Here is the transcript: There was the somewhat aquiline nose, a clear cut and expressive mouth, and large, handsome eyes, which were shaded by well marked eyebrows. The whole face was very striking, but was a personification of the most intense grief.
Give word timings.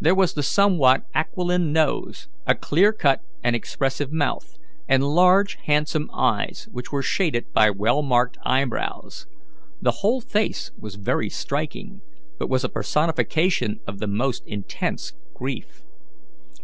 There 0.00 0.14
was 0.14 0.34
the 0.34 0.44
somewhat 0.44 1.02
aquiline 1.16 1.72
nose, 1.72 2.28
a 2.46 2.54
clear 2.54 2.92
cut 2.92 3.22
and 3.42 3.56
expressive 3.56 4.12
mouth, 4.12 4.56
and 4.86 5.02
large, 5.02 5.56
handsome 5.64 6.08
eyes, 6.12 6.68
which 6.70 6.92
were 6.92 7.02
shaded 7.02 7.52
by 7.52 7.70
well 7.72 8.00
marked 8.02 8.38
eyebrows. 8.44 9.26
The 9.82 9.96
whole 10.06 10.20
face 10.20 10.70
was 10.78 10.94
very 10.94 11.28
striking, 11.28 12.02
but 12.38 12.48
was 12.48 12.62
a 12.62 12.68
personification 12.68 13.80
of 13.84 13.98
the 13.98 14.06
most 14.06 14.46
intense 14.46 15.14
grief. 15.34 15.82